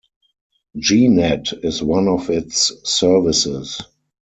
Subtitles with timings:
[0.77, 3.83] G-Net is one of its services.